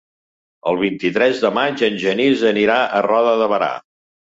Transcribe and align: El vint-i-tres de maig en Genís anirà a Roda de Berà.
El 0.71 0.79
vint-i-tres 0.83 1.43
de 1.45 1.53
maig 1.59 1.85
en 1.91 2.03
Genís 2.07 2.49
anirà 2.57 2.83
a 3.01 3.07
Roda 3.13 3.41
de 3.45 3.55
Berà. 3.57 3.75